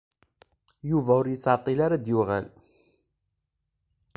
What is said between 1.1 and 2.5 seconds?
ur yettɛeṭṭil ara ad d-yuɣal.